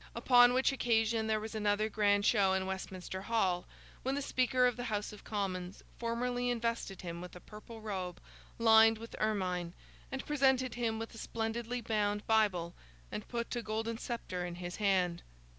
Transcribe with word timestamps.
Upon 0.15 0.53
which 0.55 0.71
occasion 0.71 1.27
there 1.27 1.39
was 1.39 1.53
another 1.53 1.87
grand 1.87 2.25
show 2.25 2.53
in 2.53 2.65
Westminster 2.65 3.21
Hall, 3.21 3.67
when 4.01 4.15
the 4.15 4.21
Speaker 4.23 4.65
of 4.65 4.75
the 4.75 4.85
House 4.85 5.13
of 5.13 5.23
Commons 5.23 5.83
formally 5.99 6.49
invested 6.49 7.03
him 7.03 7.21
with 7.21 7.35
a 7.35 7.39
purple 7.39 7.81
robe 7.81 8.19
lined 8.57 8.97
with 8.97 9.15
ermine, 9.19 9.73
and 10.11 10.25
presented 10.25 10.73
him 10.73 10.97
with 10.97 11.13
a 11.13 11.19
splendidly 11.19 11.81
bound 11.81 12.25
Bible, 12.25 12.73
and 13.11 13.27
put 13.27 13.55
a 13.55 13.61
golden 13.61 13.99
sceptre 13.99 14.43
in 14.43 14.55
his 14.55 14.77
hand. 14.77 15.21